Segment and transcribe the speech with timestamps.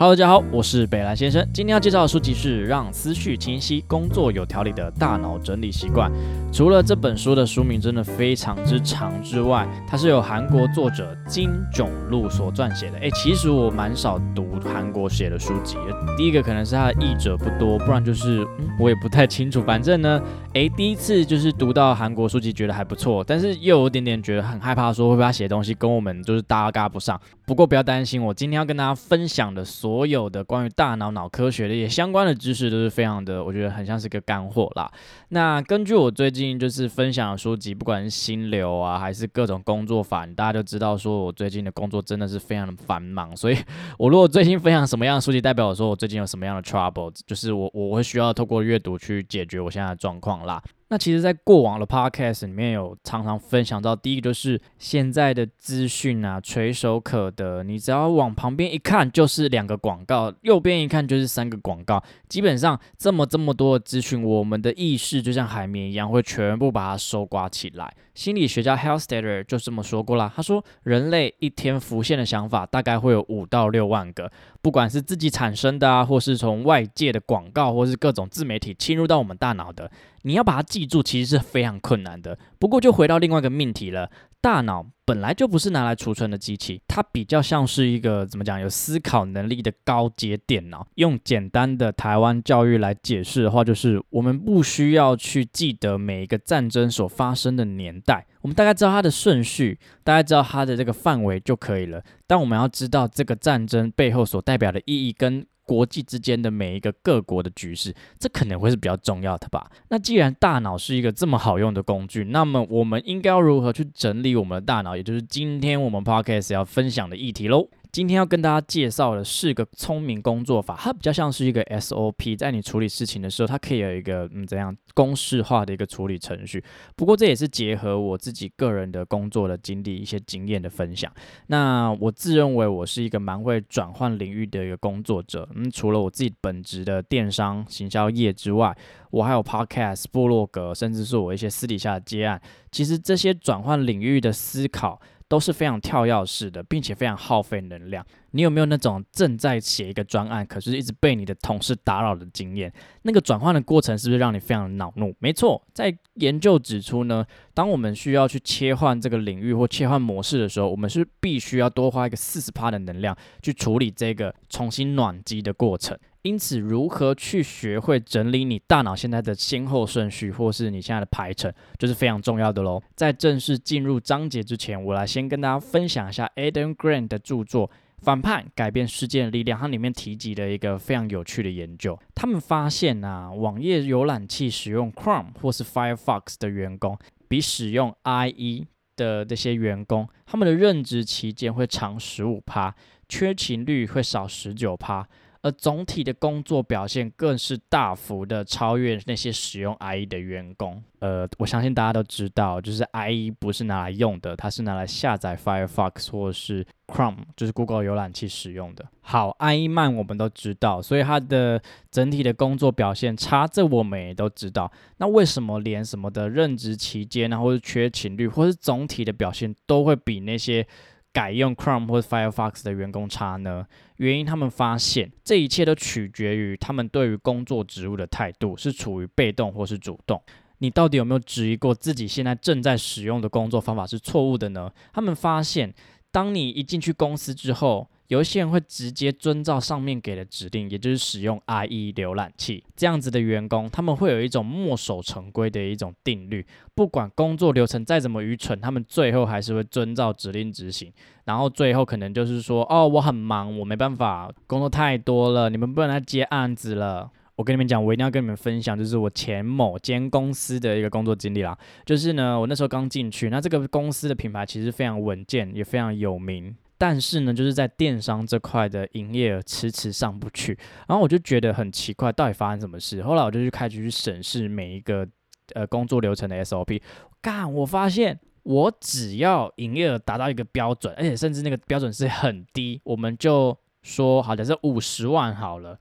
[0.00, 1.44] Hello，大家好，我是北兰先生。
[1.52, 6.08] 今天要介绍的书籍是《让思绪清晰、工作有条理的大脑整理习惯》。
[6.52, 12.98] 除了这本书的书名真的非常之长之外，它是由韩国作者金炯路所撰写的。
[12.98, 15.76] 诶，其实我蛮少读韩国写的书籍。
[16.16, 19.60] 第一个可能是他的译者不多，不然就是嗯，我也不太清楚。
[19.64, 20.22] 反正呢，
[20.52, 27.20] 诶，第一次就是读到韩国书籍，觉得还不错，但是又有点点觉得很害怕，说会不会他写的东西跟我们就是搭嘎不上。
[27.44, 34.88] 不过不要担心，我今天要跟大家分享的所所有的关于大脑脑科学的一些相关的知识都是非常的，我觉得很像是个干货啦。
[35.30, 43.34] 那根据我最近就是分享的书籍，不管是心流啊，还是各种工作法，大家就知道说我最近的工作真的是非常的繁忙。
[43.36, 43.58] 所以
[43.98, 50.62] 我如果最近分享什么样的书籍，代表我说我最近有什么样的 trouble，就是我我会需要透过阅读去解决我现在的状况啦。
[50.90, 67.94] 那其实，在过往的 podcast 里面有常常分享到，第一个就是现在的资讯啊，垂手可得，你只要往旁边一看就是两个广告，右边一看就是三个广告，基本上这么这么多的资讯，我们的意识就像海绵一样，会全部把它收刮起来。
[68.18, 74.28] 心理学家 Halstead 就这么说过了，他说人类一天浮现的想法大概会有五到六万个，
[74.60, 79.88] 不管是自己产生的啊，或是从外界的广告，或是各种自媒体侵入到我们大脑的。
[80.22, 82.36] 你要把它记住，其实是非常困难的。
[82.58, 84.10] 不过，就回到另外一个命题了。
[84.40, 90.86] 大脑本来就不是拿来储存的机器，它比较像是一个怎么讲，有思考能力的高阶电脑。
[90.94, 102.02] 用简单的台湾教育来解释的话，就是我们不需要去记得每一个战争所发生的年代，我们大概知道它的顺序，大概知道它的这个范围就可以了。
[102.26, 105.46] 但我们要知道这个战争背后所代表的意义跟。
[105.68, 109.70] 国际之间的每一个各国的局势，这可能会是比较重要的吧。
[109.90, 114.96] 那既然大脑是一个这么好用的工具，那么我们应该要如何去整理我们的大脑？
[114.96, 117.68] 也就是今天我们 podcast 要分享的议题喽。
[117.90, 126.62] 今天要跟大家介绍的是个聪明工作法，它比较像是一个 SOP，在你处理事情的时候，它可以有一个嗯怎样公式化的一个处理程序。
[126.94, 131.10] 不过这也是结合我自己个人的工作的经历一些经验的分享。
[131.46, 135.48] 那我自认为我是一个蛮会转换领域的一个工作者。
[135.54, 138.76] 嗯，除了我自己本职的电商行销业之外，
[139.10, 142.40] 我还有 Podcast、部落格，甚至是我一些私底下的接案。
[142.70, 145.00] 其实这些转换领域的思考。
[145.28, 148.04] 都是非常跳跃式的，并且非常耗费能量。
[148.30, 152.72] 你有没有那种正在写一个专案，可是一直被你的同事打扰的经验？
[153.02, 155.14] 那个转换的过程是不是让你非常恼怒？
[155.18, 157.24] 没错，在研究指出呢，
[157.54, 165.98] 当我们需要去切换这个领域或切换模式的时候，我们是必须要多花一个四十趴的能量去处理这个重新暖机的过程。
[166.28, 172.82] 因此，如何去学会整理你大脑现在的先后顺序，或是你现在的排程，就是非常重要的喽。
[172.94, 177.66] 在正式进入章节之前，我来先跟大家分享一下 Adam Grant 的著作
[178.02, 181.98] 《反叛改变世界的力量》，它里面提及的一个非常有趣的研究。
[182.14, 188.66] 他们发现啊，网页浏览器使用 Chrome 或是 Firefox 的员工，比使用 IE
[188.96, 192.74] 的这些员工，他们的任职期间会长十五趴，
[193.08, 195.08] 缺勤率会少十九趴。
[195.42, 200.82] 而总体的工作表现更是大幅的超越那些使用 IE 的员工。
[200.98, 208.84] 呃，我相信大家都知道，就是 IE 不是拿来用的，它是拿来下载 Firefox 或是 Chrome，就是 Google 浏览器使用的。
[209.00, 214.70] 好，IE 慢我们都知道，所以它的整体的工作表现差，这我们也都知道。
[214.96, 220.66] 那为什么连什么的任职期间啊，或是缺勤率，或是总体的表现都会比那些？
[221.12, 223.66] 改用 Chrome 或 Firefox 的员工差呢？
[223.96, 230.22] 原因他们发现，这一切都取决于他们对于工作职务的态度是处于被动或是主动。
[230.58, 234.70] 你到底有没有质疑过自己现在正在使用的工作方法是错误的呢？
[234.92, 235.72] 他们发现，
[236.10, 246.44] 当你一进去公司之后，有一些人会直接遵照上面给的指令，也就是使用 IE 浏览器这样子的员工，他们会有一种墨守成规的一种定律，
[246.74, 250.92] 不管工作流程再怎么愚蠢，他们最后还是会遵照指令执行。
[251.24, 257.10] 然后最后可能就是说，哦，我很忙，我没办法，工作太多了，你们不能再接案子了。
[257.36, 261.56] 我跟你们讲，我一定要跟你们分享，就是我前某间公司的一个工作经历啦。
[261.84, 266.56] 就是呢，我那时候刚进去，那这个公司的品牌其实非常稳健，也非常有名。
[266.78, 273.02] 但是呢，就是在电商这块的营业额迟迟上不去，然后我就觉得很奇怪，到底发生什么事？
[273.02, 275.06] 后来我就去开始去审视每一个
[275.54, 276.80] 呃工作流程的 SOP，
[277.20, 283.58] 干，我发现我只要营业额达到一个标准，而且甚至那个标准是很低，我们就。
[283.80, 285.78] 说好，假设五十万好了，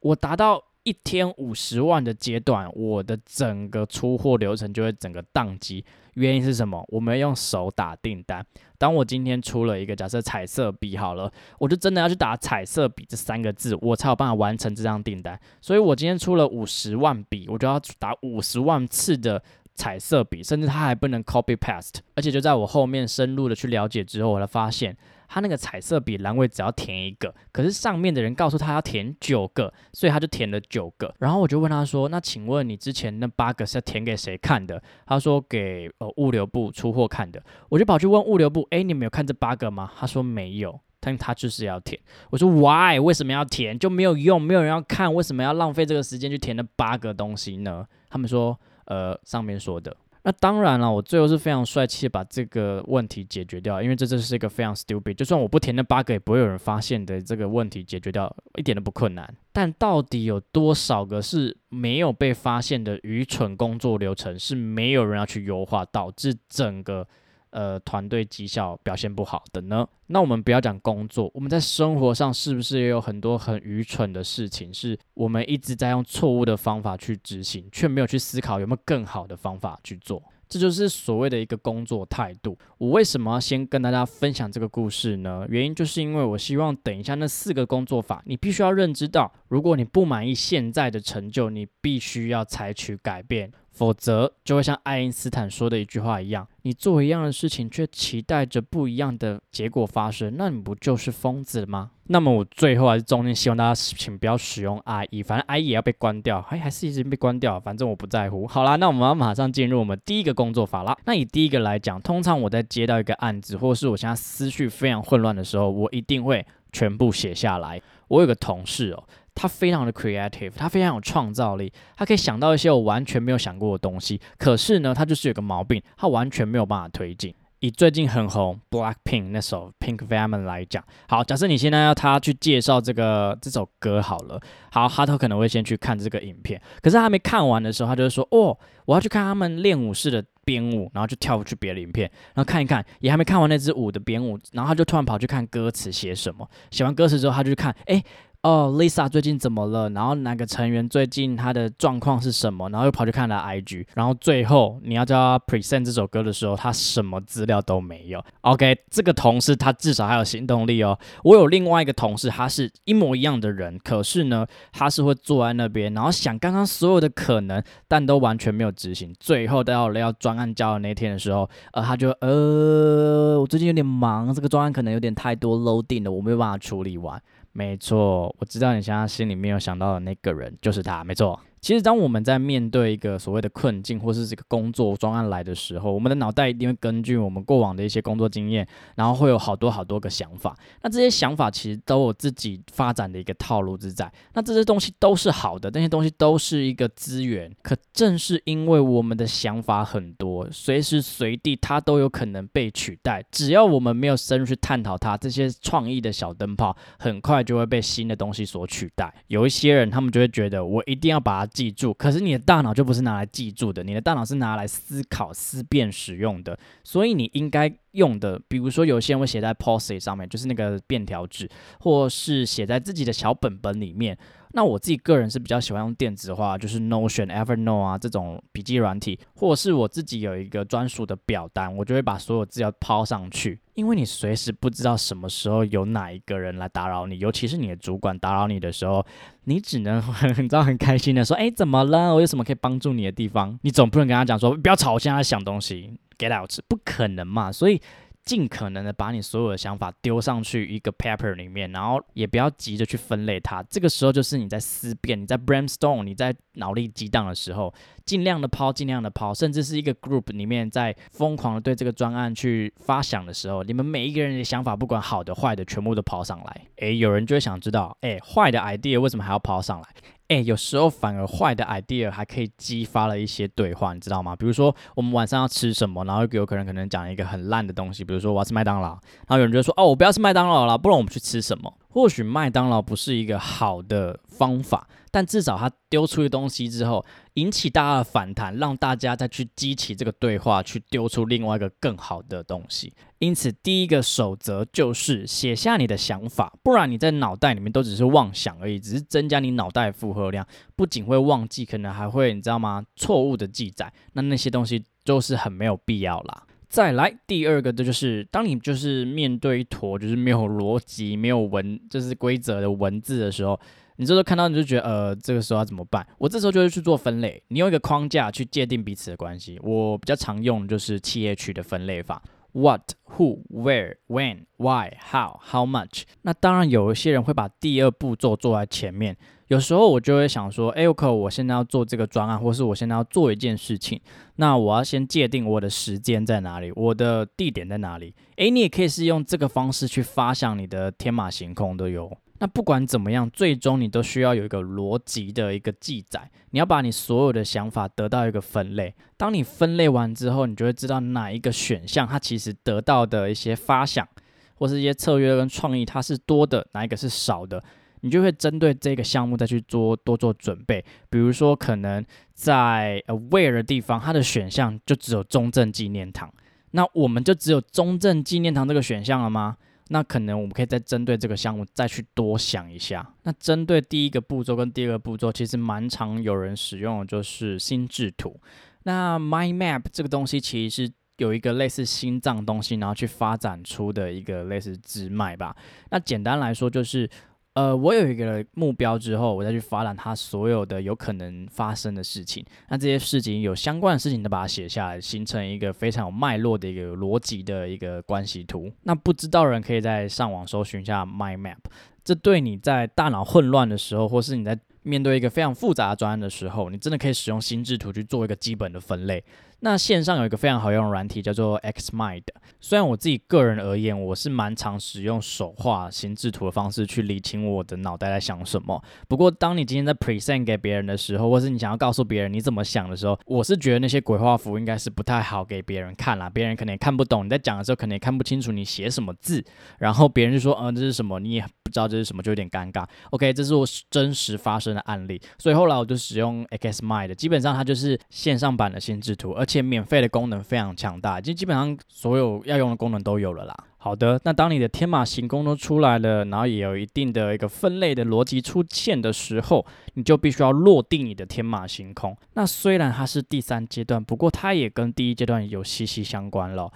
[0.00, 5.84] 我达到一天五十万的阶段，我的整个出货流程就会整个宕机。
[6.18, 6.84] 原因是什么？
[6.88, 8.44] 我们用手打订单。
[8.76, 15.38] 当我今天出了一个假设彩色笔好了，我就真的要去打彩色笔这三个字，我才有办法完成这张订单。
[15.60, 19.42] 所以我今天出了五十万笔，我就要打五十万次的
[19.74, 22.00] 彩色笔，甚至它还不能 copy paste。
[22.14, 24.96] 而且就在我后面深入的去了解之后，我才发现。
[25.28, 31.14] 他那个彩色笔栏位只要填一个，可是上面的人告诉他要填九个，所以他就填了九个。
[31.18, 41.98] 然后我就问他说：“那请问你之前那八个是要填给谁看的？”他说：“给呃物流部出货看的。”我就跑去问物流部：“哎，你们有看这八个吗？”他说：“没有。”但他就是要填。
[42.30, 42.98] 我说：“Why？
[42.98, 43.78] 为什么要填？
[43.78, 44.42] 就没有用？
[44.42, 45.14] 没有人要看？
[45.14, 49.96] 为什么要浪费这个时间去填那八个东西呢？”他们说：“呃，上面说的。”
[50.28, 59.34] 那当然了，我最后是非常帅气把这个问题解决掉，因为这真是一个非常 stupid，就算我不填那八个也不会有人发现的这个问题解决掉，一点都不困难。
[59.54, 67.08] 但到底有多少个是没有被发现的愚蠢工作流程，是没有人要去优化，导致整个？
[67.50, 69.86] 呃，团队绩效表现不好的呢？
[70.08, 80.22] 那我们不要讲工作，我们在生活上是不是也有很多很愚蠢的事情，是我们一直在用错误的方法去执行，却没有去思考有没有更好的方法去做？
[80.48, 82.56] 这就是所谓的一个工作态度。
[82.78, 85.44] 我为什么要先跟大家分享这个故事呢？
[85.50, 93.52] 原因就是因为我希望等一下那四个工作法，你必须要认知到，如果你不满意现在的成就，你必须要采取改变。
[93.78, 101.92] 否则就会像爱因斯坦说的一句话一样：你做一样的事情，却期待着不一样的结果发生，那你不就是疯子了吗？
[102.08, 108.48] 那么我最后还是衷心希望大家请不要使用 IE，反正 IE 也要被关掉，还还是已经被关掉，反正我不在乎。
[108.48, 110.98] 好啦，那我们要马上进入我们第一个工作法啦。
[111.04, 117.80] 那以第一个来讲，通常我在接到一个案子，或是我现在思绪非常混乱的时候，我一定会全部写下来。
[118.08, 119.04] 我有个同事哦。
[119.40, 124.20] 他非常的 creative，他非常有创造力，他可以想到一些我完全没有想过的东西。
[124.36, 127.32] 可是呢，他就是有个毛病，他完全没有办法推进。
[127.60, 134.40] 以最近很红 Blackpink 那首 Pink Venom 来讲，好，假设你现在要他去介绍这个这首歌好了，
[134.70, 148.00] 好，哈头可能会先去看这个影片，可是他还没看完的时候，他就会说，哦，我要去看他们练舞式的编舞，然后就跳去别的影片，然后看一看，也还没看完那支舞的编舞，然后他就突然跑去看歌词写什么，写完歌词之后，他就去看，哎。
[148.42, 149.90] 哦，Lisa 最近怎么了？
[149.90, 152.70] 然后哪个成员最近他的状况是什么？
[152.70, 158.24] 然后又跑去看了 IG，然后最后你要叫他 present 这首歌的时候，他什么资料都没有。
[158.42, 160.96] OK，这个同事他至少还有行动力哦。
[161.24, 169.12] 我有另外一个同事，他是一模一样的人，可是呢，他是会坐在那边，然后想刚刚所有的可能，但都完全没有执行。
[169.18, 177.20] 最后到了要专案交的那天的时候，呃，他就呃，我最近有点忙，这个专案可能有点太多 loading 了，我没有办法处理完。
[177.58, 181.36] 没错，我知道你现在心里面有想到的那个人就是他，没错。
[181.60, 190.56] 其实，当我们在面对一个所谓的困境，或是这个工作专案来的时候，我们的脑袋一定会根据我们过往的一些工作经验，然后会有好多好多个想法。
[190.82, 194.10] 那这些想法其实都有自己发展的一个套路之在。
[194.34, 197.52] 那这些东西都是好的，那些东西都是一个资源。
[197.62, 203.24] 可正是因为我们的想法很多，随时随地它都有可能被取代。
[203.32, 209.12] 只要我们没有深入去探讨它，这些创意的小灯泡很快就会被新的东西所取代。
[209.26, 211.47] 有一些人，他们就会觉得我一定要把它。
[211.48, 216.58] 记住，可是你的大脑就不是拿来记住的，你的大脑是拿来思考、思辨、使用的。
[216.84, 221.48] 所以你应该用的，比如说有些人会写在 Post-it 上面，就是那个便条纸，
[221.80, 224.16] 或是写在自己的小本本里面。
[224.52, 233.60] 那我自己个人是比较喜欢用电子化，就是 Notion、Evernote 啊这种笔记软体，或者是我自己有一个专属的表单，我就会把所有资料抛上去。
[233.74, 239.04] 因为你随时不知道什么时候有哪一个人来打扰你，尤其是你的主管打扰你的时候，
[239.44, 242.14] 你只能很 你知道很开心的说：“哎，怎么了？
[242.14, 247.80] 我有什么可以帮助你的地方？”你总不能跟他讲说：“不要吵，我现在在想东西，get out。”不可能嘛，所以。
[248.28, 253.62] 尽可能的把你所有的想法丢上去一个 paper 里面，然后也不要急着去分类它。
[253.70, 257.72] 这个时候就是你在思辨、你在 brainstorm、你在脑力激荡的时候，
[258.04, 266.66] 尽量的抛，尽量的抛，甚至是一个 group 里面在疯狂的对这个专案去发想的时候，你们每一个人的想法，不管好的坏的，全部都抛上来。
[266.76, 269.88] 诶，有人就会想知道，诶，坏的 idea 为什么还要抛上来？
[270.28, 274.36] 哎，有时候反而坏的 idea 还可以激发了一些对话，你知道吗？
[274.36, 278.90] 比如说我们晚上要吃什么，然后有可能可能讲一个很烂的东西，比如说我要吃麦当劳，
[279.26, 281.72] 然后有人就说哦，我不要吃麦当劳了，不然我们去吃什么？
[281.88, 287.04] 或许麦当劳不是一个好的方法，但至少他丢出的东西之后，
[287.34, 292.92] 引起大家的反弹，让大家再去激起这个对话，去丢出另外一个更好的东西。
[293.18, 302.84] 因此，第一个守则就是写下你的想法，不然你在脑袋里面都只是妄想而已，只是增加你脑袋负荷量，不仅会忘记，可能还会你知道吗？
[302.94, 306.44] 错误的记载，那那些东西都是很没有必要啦。
[306.68, 313.58] 再来第二个，这就是当你就是面对一坨就是没有逻辑、没有文就是规则的文字的时候，
[313.96, 316.06] 你这时候看到你就觉得呃，这个时候要怎么办？
[316.18, 319.58] 我这时候就会去做分类，你用一个框架去界定彼此的关系。
[319.62, 322.22] 我比较常用就是企业区的分类法
[322.52, 326.02] ：what、who、where、when、why、how、how much。
[326.22, 329.16] 那当然有一些人会把第二步骤做在前面。
[329.48, 333.98] 有时候我就会想说，哎，我可我现在要做这个专案，或是我现在要做一件事情，
[334.36, 338.14] 那我要先界定我的时间在哪里，我的地点在哪里。
[338.36, 342.14] 哎，你也可以是用这个方式去发想你的天马行空的哟。
[342.40, 348.94] 那不管怎么样，最终你都需要有一个逻辑的一个记载，你要把你所有的想法得到一个分类。
[349.16, 354.06] 当你分类完之后，你就会知道哪一个选项它其实得到的一些发想，
[354.54, 357.62] 或是一些策略跟创意，它是多的，哪一个是少的。
[358.02, 366.32] 你就会针对这个项目再去做多做准备，比如说可能在呃 where 的地方，它的选项就只有中正纪念堂，
[366.70, 369.56] 那我们就只有中正纪念堂这个选项了吗？
[369.88, 373.06] 那可能我们可以再针对这个项目再去多想一下。
[373.24, 378.40] 那针对第一个步骤跟第二个步骤，其实蛮常有人使用的就是心智图。
[378.84, 385.56] 那 mind map 这个东西其实是有一个类似心脏东西，然后去发展出的一个类似支脉吧。
[385.90, 387.08] 那简单来说就是。
[387.58, 392.46] 呃，我有一个目标之后，我再去发展它所有的有可能发生的事情。
[392.68, 398.70] 那这些事情有相关的事情都把它写下来，形成一个非常有脉络的一个逻辑的一个关系图。
[398.84, 401.56] 那不知道人可以在上网搜寻一下 My Map，
[402.04, 409.24] 这对你在大脑混乱的时候，或是你在面对一个非常复杂的专案的时候，你真的可以使用心智图去做一个基本的分类。
[409.60, 412.22] 那线上有一个非常好用的软体叫做 Xmind，
[412.60, 418.80] 虽然我自己个人而言，我是蛮常使用手画心智图的方式去理清我的脑袋在想什么。
[419.08, 427.24] 不过，当你今天在 present 给别人的时候，或是你想要告诉别人你怎么想的时候，我是觉得那些鬼画符应该是不太好给别人看啦，别人可能也看不懂。
[427.24, 429.44] 你在讲的时候，可能也看不清楚你写什么字，
[429.78, 431.18] 然后别人就说，嗯，这是什么？
[431.18, 432.84] 你也不知道这是什么，就有点尴尬。
[433.10, 443.54] OK，这是我真实发生的案例，所以后来我就使用 Xmind，基本上它就是线上版的心智图，而且免费的功能非常强大，就基本上所有要用的功能都有了啦。
[443.80, 452.16] 好的，那当你的天马行空都出来了，然后也有一定的一个分类的逻辑出现的时候，你就必须要落定你的天马行空。
[452.34, 456.70] 那虽然它是第三阶段，不过它也跟第一阶段有息息相关了。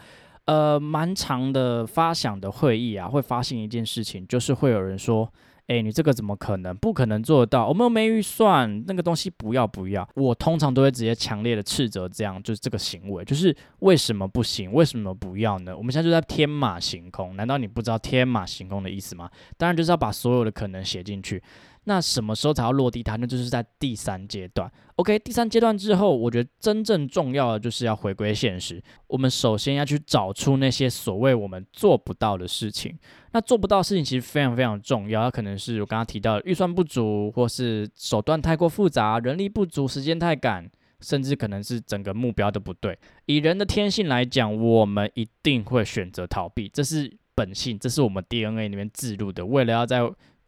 [0.46, 5.32] 呃，蛮长的发想的会议啊，会发现一件事情，就是会有人说。
[5.68, 6.76] 哎，你这个怎么可能？
[6.76, 10.06] 不可能做得到，我们又没预算，那个东西不要不要。
[10.16, 14.72] 我通常都会直接强烈的斥责，这样就是这个行为，就是为什么不行？
[14.72, 15.74] 为什么不要呢？
[15.74, 19.30] 我们现在就在天马行空，难道你不知道天马行空的意思吗？
[19.56, 21.40] 当然就是要把所有的可能写进去。
[21.84, 23.16] 那什么时候才要落地它？
[23.16, 24.70] 那就是在第三阶段。
[24.96, 28.80] OK，第三阶段之后，我觉得真正重要的就是要回归现实。
[29.08, 32.96] 我们首先要去找出那些所谓我们做不到的事情。
[33.32, 40.70] 那做不到的事情其实非常非常重要，它可能是我刚刚提到的预算不足，或是手段太过复杂，人力不足，时间太赶，
[41.00, 42.96] 甚至可能是整个目标都不对。
[43.26, 49.44] 以人的天性来讲，我们一定会选择逃避，这是本性，这是我们 DNA 里面植入的。
[49.44, 50.00] 为了要在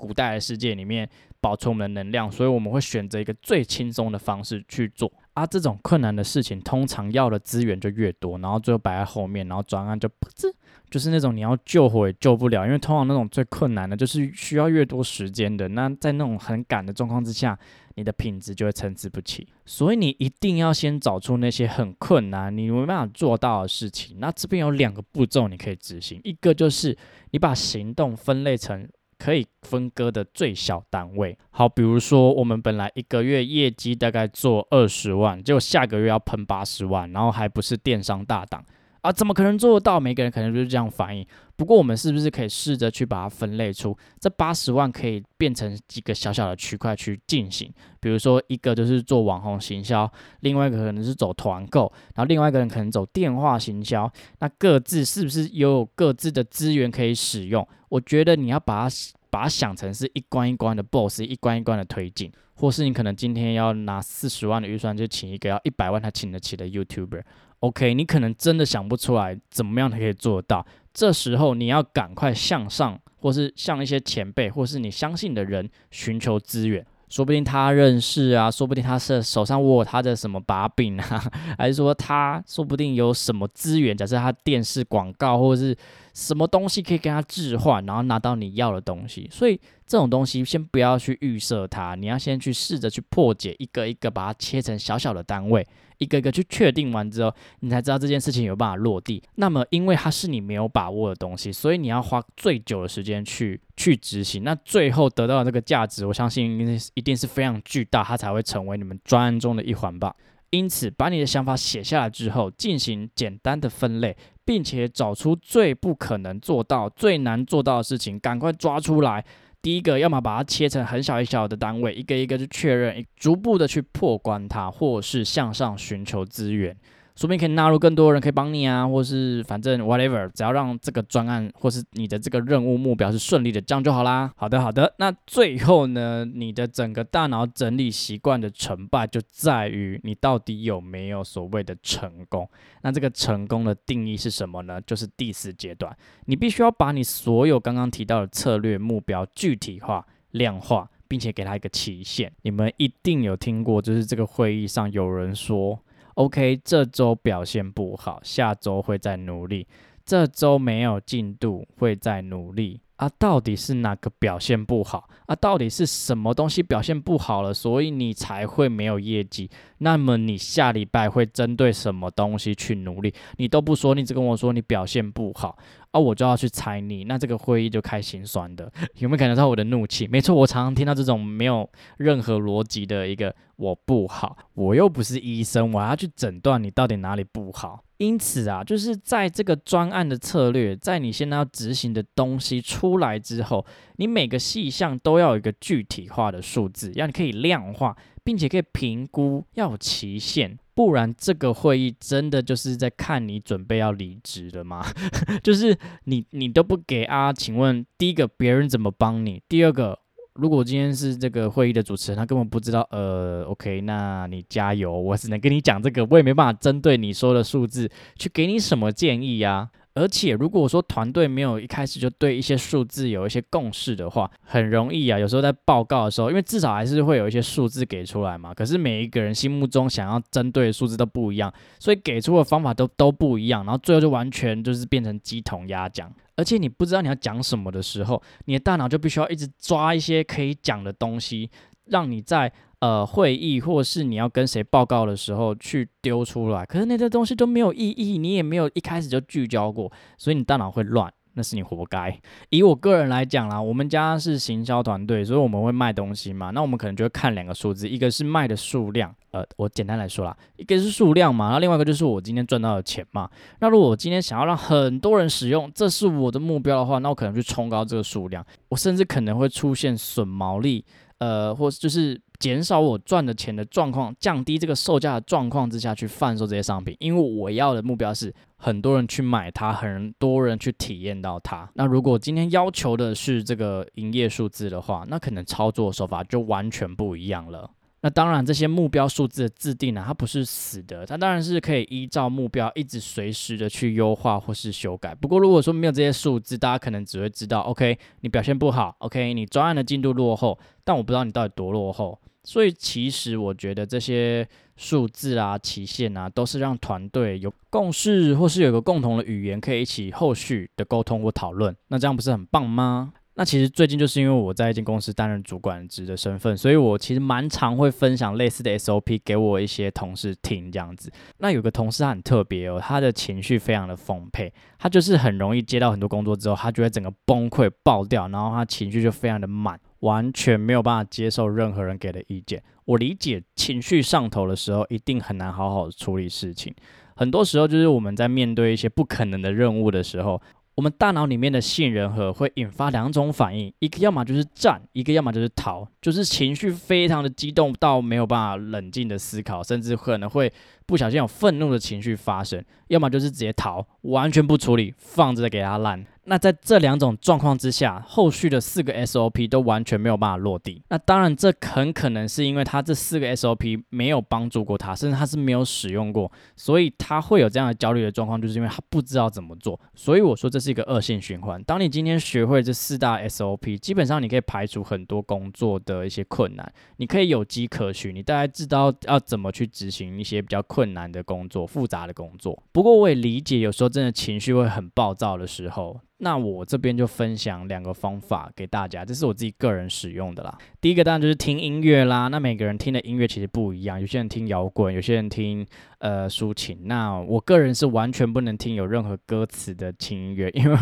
[0.05, 1.09] 古代的世界里面
[1.41, 5.11] 保存我们的能量，所以我们会选择一个最轻松的方式去做。
[5.33, 10.53] 啊，这种困难的事情，通常要的资源就越多，然后最后摆在后面，然后专案就噗呲，
[10.89, 15.67] 就是那种你要救火也救不了，因为通常那种最困难的，就是需要越多时间的。
[15.71, 17.59] 那在那种很赶的状况之下，
[17.97, 19.45] 你的品质就会参差不齐。
[19.67, 24.19] 所以你一定要先找出那些很困难、你没办法做到的事情。
[24.21, 26.97] 那这边有两个步骤你可以执行，一个就是
[27.33, 28.89] 你把行动分类成。
[29.19, 38.65] 可以分割的最小单位，好，比如说我们本来一个月业绩大概做二十万，就下个月要喷八十万，然后还不是电商大档。
[39.05, 40.01] 啊，怎么可能做得到？
[40.01, 41.27] 每个人可能就是这样反应。
[41.57, 47.71] 不过，我们是不是可以试着去把它分类出这八十万可以变成几个小小的区块去进行？
[48.01, 54.11] 比如说，一个就是做网红行销，另外一个可能是走团购，然后另外一个人可能走电话行销。
[54.39, 57.69] 那各自是不是也有各自的资源可以使用？
[57.91, 58.97] 我觉得你要把它
[59.29, 67.23] 把它想成是一关一关的 boss，一关一关的推进，或是你可能今天要拿四十万的预算就请一个要一百万他请得起的 YouTuber。
[67.65, 76.85] OK，你可能真的想不出来怎么样才可以做到，这时候你要赶快向上，或是向一些前辈，或是你相信的人寻求资源。
[77.09, 81.23] 说不定他认识啊，说不定他是手上握他的什么把柄啊，
[81.57, 83.97] 还是说他说不定有什么资源？
[83.97, 85.75] 假设他电视广告或者是
[86.13, 89.27] 什么东西可以跟他置换，然后拿到你要的东西。
[89.31, 95.65] 所以这种东西先不要去预设它，你要先去试着去破解，一个一个把它切成小小的单位。
[96.05, 99.23] 一个个去确定完之后，你才知道这件事情有办法落地。
[99.37, 104.45] 那么，因为它是你没有把握的东西，所以你要花最久的时间去去执行。
[104.45, 110.15] 那最后得到的这个价值，我相信一定是非常巨大，它才会成为你们专案中的一环吧。
[110.51, 119.25] 因此，把你的想法写下来之后，进行简单的分类，并且找出最不可能做到、最难做到的事情，赶快抓出来。
[119.65, 126.77] 第一个，要么把它切成很小一小的单位，一个一个去确认，逐步的去破关它，或是向上寻求资源。
[127.17, 134.33] 说明可以纳入更多人可以帮你啊，或是反正 whatever，只要让这个专案或是你的这个任务目标是顺利的，这样就好啦。
[134.37, 134.93] 好的，好的。
[134.99, 142.51] 那最后呢，你的整个大脑整理习惯的成败就在于你到底有没有所谓的成功。
[142.83, 144.81] 那这个成功的定义是什么呢？
[144.81, 152.33] 就是第四阶段，你必须要把你所有刚刚提到的策略目标具体化、量化，并且给它一个期限。
[152.43, 155.79] 你们一定有听过，就是这个会议上有人说。
[156.15, 159.67] OK，这周表现不好，下周会再努力。
[160.05, 162.81] 这周没有进度，会再努力。
[162.97, 165.09] 啊，到底是哪个表现不好？
[165.27, 169.51] 啊，到底是什么东西表现不好了，所以你才会没有业绩？
[169.79, 173.13] 那么你下礼拜会针对什么东西去努力？
[173.37, 175.59] 你都不说，你只跟我说你表现不好，
[175.91, 178.71] 啊，我就要去猜你，那这个会议就开心酸的。
[178.99, 180.07] 有没有感觉到我的怒气？
[180.07, 187.83] 没错，我常常听到这种没有任何逻辑的一个我不好，我又不是医生，我要去诊断你到底哪里不好。
[188.07, 193.65] 因此啊，就是在这个专案的策略，在你现在要执行的东西出来之后，
[193.97, 204.85] 你每个细项都要有一个具体化的数字，让你可以量化，并且可以评估，要有期限，不然这个会议真的就是在看你准备要离职了吗？
[205.43, 207.33] 就是你你都不给啊？
[207.33, 209.43] 请问第一个别人怎么帮你？
[209.49, 210.04] 第二个？
[210.35, 219.71] 如果今天是这个会议的主持人，他根本不知道，呃，OK，那你加油，我只能跟你讲这个，我也没办法针对你说的数字去给你什么建议呀。
[219.95, 228.53] 而且如果说团队没有一开始就对一些数字有一些共识的话，很容易啊，有时候在报告的时候，因为至少还是会有一些数字给出来嘛。
[228.53, 236.13] 可是每一个人心目中想要针对的数字都不一样，所以给出的方法都都不一样，然后最后就完全就是变成鸡同鸭讲。
[236.37, 241.49] 而且你不知道你要讲什么的时候，你的大脑就必须要一直抓一些可以讲的东西，
[241.87, 242.53] 让你在
[242.85, 246.67] 呃会议或是你要跟谁报告的时候去丢出来。
[246.67, 251.11] 可是那些东西都没有意义，你也没有一开始就聚焦过，所以你大脑会乱。
[251.37, 252.17] 那是你活该。
[252.51, 256.51] 以我个人来讲啦，我们家是行销团队，所以我们会卖东西嘛。
[256.51, 263.29] 那我们可能就会看两个数字，一个是卖的数量，呃，我简单来说啦，一个是数量嘛，然后另外一个就是我今天赚到的钱嘛。
[263.59, 270.85] 那如果我今天想要让很多人使用，这是我的目标的话，那我可能去冲高这个数量，我甚至可能会出现损毛利，
[271.19, 272.21] 呃，或就是。
[272.39, 281.69] 减少我赚的钱的状况，降低这个售价的状况之下去贩售这些商品，因为我要的目标是很多人去买它，很多人去体验到它。
[281.75, 287.71] 那如果今天要求的是这个营业数字的话，那可能操作手法就完全不一样了。
[288.05, 295.15] 那当然，这些目标数字的制定呢，它不是死的，它当然是可以依照目标一直随时的去优化或是修改。
[295.15, 302.21] 不过如果说没有这些数字，大家可能只会知道，OK，你表现不好，OK，你专案的进度落后，但我不知道你到底多落后。
[302.43, 311.75] 所以其实我觉得这些数字啊、期限啊，都是让团队有共识，或是有个共同的语言，可以一起后续的沟通或讨论。
[311.89, 313.15] 那这样不是很棒吗？
[313.37, 321.11] 那其实最近就是因为我在一间公司担任主管职的身份，所以我其实蛮常会分享类似的 SOP 给我一些同事听这样子。
[321.39, 329.79] 那有个同事他很特别哦，他的情绪非常的丰沛，他就是很容易接到很多工作之后，他就会整个崩溃爆掉，然后他情绪就非常的满。
[330.01, 332.63] 完全没有办法接受任何人给的意见。
[332.85, 336.75] 我理解情绪上头的时候，一定很难好好处理事情。
[337.17, 340.43] 很多时候，就是我们在面对一些不可能的任务的时候，
[340.75, 350.53] 我们大脑里面的杏仁核会引发两种反应：一个要么就是战，一个要么就是逃，就是情绪非常的激动到没有办法冷静的思考，甚至可能会
[350.85, 356.05] 不小心有愤怒的情绪发生；要么就是直接逃，完全不处理，放着给它烂。
[356.27, 360.83] 那在这两种状况之下，后续的四个 SOP 都完全没有办法落地。
[360.89, 369.79] 那当然，这很可能是因为他这四个 SOP 没有帮助过他，甚至他是没有使用过，所以他会有这样的焦虑的状况，就是因为他不知道怎么做。
[369.95, 371.63] 所以我说这是一个恶性循环。
[371.63, 382.63] 当你今天学会这四大 SOP，基本上你可以排除很多工作的一些困难，你可以有迹可循，你大概知道要怎么去执行一些比较困难的工作、复杂的工作。
[382.73, 386.01] 不过我也理解，有时候真的情绪会很暴躁的时候。
[386.25, 390.57] 那我这边就分享两个方法给大家，这是我自己个人使用的啦。
[390.81, 392.29] 第一个当然就是听音乐啦。
[392.29, 395.67] 那每个人听的音乐其实不一样，有些人听摇滚，有些人听
[395.99, 396.79] 呃抒情。
[396.85, 400.79] 那我个人是完全不能听有任何歌词的轻音乐， 因为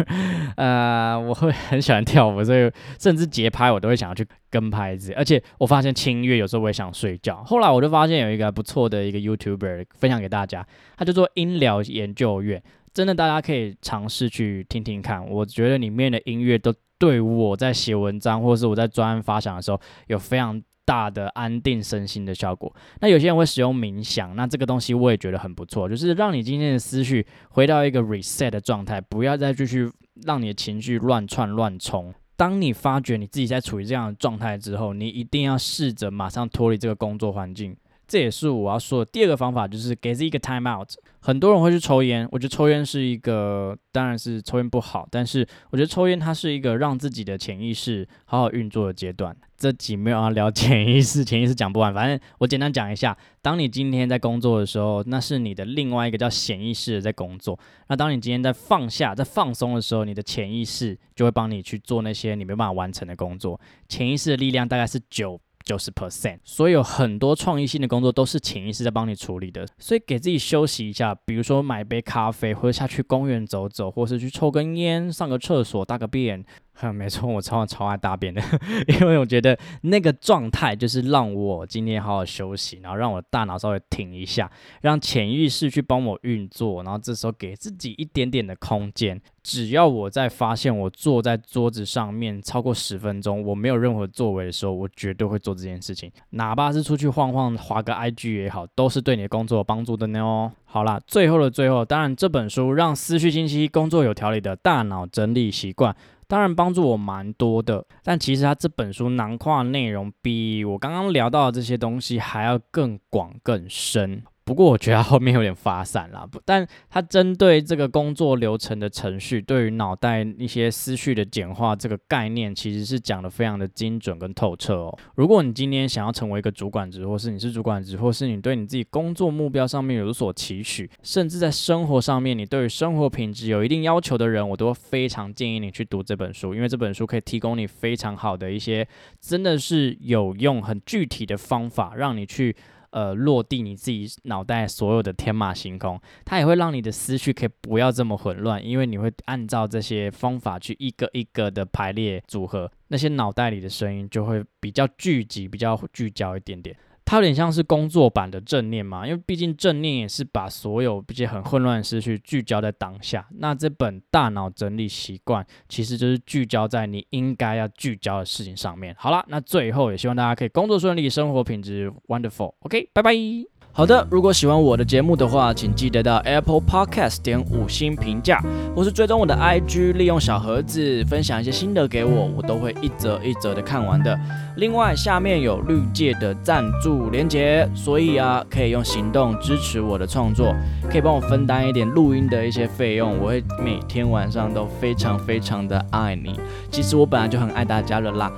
[0.56, 5.12] 呃我会很喜欢跳舞，所以甚至节拍我都会想要去跟拍子。
[5.14, 7.42] 而且我发现轻音乐有时候我也想睡觉。
[7.42, 10.64] 后来我就发现有一个不错的一个 YouTuber 分享给大家，
[10.96, 12.62] 他就做音疗研究院。
[12.92, 15.26] 真的，大家可以尝试去听听看。
[15.28, 22.74] 我觉得里面的音乐都对我在写文章或是我在专案发想的时候有非常大的安定身心的效果。
[23.00, 29.90] 那有些人会使用冥想，那这个东西我也觉得很不错，就是让你今天的思绪回到一个 reset 的状态，不要再继续
[30.26, 32.12] 让你的情绪乱窜乱冲。
[32.36, 37.76] 当你发觉你自己在处于这样的状态之后，你一定要试着马上脱离这个工作环境。
[38.12, 40.90] 这也是我要说的第二个方法，就是给自己一个 time out。
[41.20, 49.34] 很多人会去抽烟，我觉得抽烟是一个，当然是抽烟不好，但是我觉得抽烟它是一个让自己的潜意识好好运作的阶段。
[49.56, 53.16] 这集没有要聊潜意识，潜意识讲不完，反正我简单讲一下。
[53.40, 57.58] 当你今天在工作的时候，那是你的另外一个叫潜意识的在工作。
[57.88, 63.58] 那当你今天在放下、在放松的时候，你的潜意识就会帮你去做那些你没办法完成的工作。
[63.88, 65.40] 潜意识的力量大概是九。
[65.72, 69.66] 九十 percent，所以有很多创意性的工作都是潜意识在帮你处理的。
[69.78, 76.44] 所以给自己休息一下，比如说买杯咖啡，或者下去公园走走，或是去抽根烟、上个厕所、大个便。
[76.90, 78.40] 没错，我超超爱大便的，
[78.88, 89.20] 因为我觉得那个状态就是让我今天好好休息，然后让我大脑稍微停一下，让潜意识去帮我运作，然后这时候给自己一点点的空间。
[89.42, 100.52] 只要我在发现我坐在桌子上面超过十分钟，我没有任何作为的时候，我绝对会做这件事情，哪怕是出去晃晃、划个 IG 也好，都是对你的工作有帮助的呢。
[100.64, 105.94] 好啦，最后的最后，当然这本书让思绪清晰、工作有条理的大脑整理习惯。
[106.32, 114.22] 当然帮助我蛮多的，但其实他这本书囊括内容比我刚刚聊到的这些东西还要更广更深。
[114.44, 124.98] 不过我觉得后面有点发散了，但它针对这个工作流程的程序，对于脑袋一些思绪的简化这个概念，其实是讲的非常的精准跟透彻哦。
[125.14, 138.86] 如果你今天想要成为一个主管职，或是你是主管职，或是你对你自己工作目标上面有所期许，甚至在生活上面你对于生活品质有一定要求的人，我都非常建议你去读这本书，因为这本书可以提供你非常好的一些，
[139.20, 142.56] 真的是有用、很具体的方法，让你去。
[142.92, 156.76] 呃，落地你自己脑袋所有的天马行空，它也会让你的思绪可以不要这么混乱，因为你会按照这些方法去一个一个的排列组合，那些脑袋里的声音就会比较聚集、比较聚焦一点点。
[157.04, 163.26] 它有点像是工作版的正念嘛，因为毕竟正念也是把所有这些很混乱的思绪聚焦在当下。
[163.38, 168.94] 那这本大脑整理习惯其实就是聚焦在你应该要聚焦的事情上面。
[168.98, 172.54] 好了，那最后也希望大家可以工作顺利，生活品质 wonderful。
[172.60, 173.51] OK，拜拜。
[173.74, 178.38] 好的，如果喜欢我的节目的话，请记得到 Apple Podcast 点五星评价，
[178.76, 184.14] 或是追踪我的 IG，利用小盒子分享一些心得给我，我都会一则一则的看完的。
[184.58, 190.54] 另外，下面有绿界的赞助连结，所以啊，可以用行动支持我的创作，
[190.90, 196.38] 可以帮我分担一点录音的一些费用，我会每天晚上都非常非常的爱你。
[196.70, 198.30] 其实我本来就很爱大家了啦。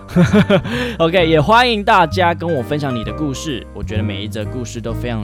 [0.99, 5.24] OK，也欢迎大家跟我分享你的故事，我觉得每一则故事都非常